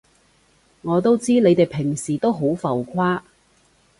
[0.81, 3.21] 我都知你哋平時都好浮誇